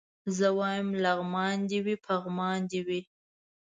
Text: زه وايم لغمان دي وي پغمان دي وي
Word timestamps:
زه 0.37 0.47
وايم 0.57 0.87
لغمان 1.03 1.57
دي 1.69 1.79
وي 1.85 1.95
پغمان 2.05 2.59
دي 2.71 2.81
وي 2.87 2.99